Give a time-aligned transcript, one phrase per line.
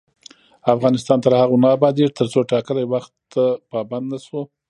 [0.75, 4.41] افغانستان تر هغو نه ابادیږي، ترڅو ټاکلي وخت ته پابند نشو.